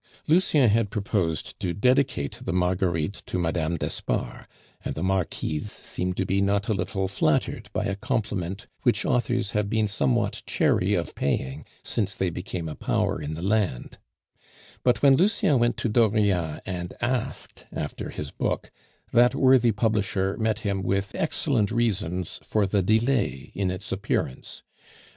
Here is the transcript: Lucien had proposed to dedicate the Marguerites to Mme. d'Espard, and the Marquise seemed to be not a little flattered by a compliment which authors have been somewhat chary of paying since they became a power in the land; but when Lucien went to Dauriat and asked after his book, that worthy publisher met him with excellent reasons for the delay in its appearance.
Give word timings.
Lucien 0.27 0.67
had 0.67 0.89
proposed 0.89 1.59
to 1.59 1.75
dedicate 1.75 2.35
the 2.43 2.51
Marguerites 2.51 3.21
to 3.27 3.37
Mme. 3.37 3.75
d'Espard, 3.77 4.47
and 4.83 4.95
the 4.95 5.03
Marquise 5.03 5.71
seemed 5.71 6.17
to 6.17 6.25
be 6.25 6.41
not 6.41 6.67
a 6.67 6.73
little 6.73 7.07
flattered 7.07 7.69
by 7.71 7.83
a 7.85 7.93
compliment 7.93 8.65
which 8.81 9.05
authors 9.05 9.51
have 9.51 9.69
been 9.69 9.87
somewhat 9.87 10.41
chary 10.47 10.95
of 10.95 11.13
paying 11.13 11.65
since 11.83 12.15
they 12.15 12.31
became 12.31 12.67
a 12.67 12.73
power 12.73 13.21
in 13.21 13.35
the 13.35 13.43
land; 13.43 13.99
but 14.81 15.03
when 15.03 15.15
Lucien 15.15 15.59
went 15.59 15.77
to 15.77 15.87
Dauriat 15.87 16.61
and 16.65 16.93
asked 16.99 17.67
after 17.71 18.09
his 18.09 18.31
book, 18.31 18.71
that 19.13 19.35
worthy 19.35 19.71
publisher 19.71 20.35
met 20.37 20.61
him 20.61 20.81
with 20.81 21.13
excellent 21.13 21.69
reasons 21.69 22.39
for 22.41 22.65
the 22.65 22.81
delay 22.81 23.51
in 23.53 23.69
its 23.69 23.91
appearance. 23.91 24.63